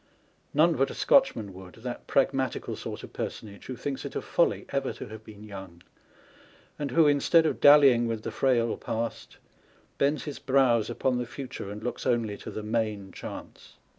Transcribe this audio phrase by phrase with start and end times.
[0.51, 4.21] None but a Scotchman would â€" that pragmatical sort of personage, who thinks it a
[4.23, 5.83] folly ever to have been young,
[6.79, 9.37] and who, instead of dallying with the frail past,
[9.99, 13.75] bends his brows upon the future, and looks only to the main chance.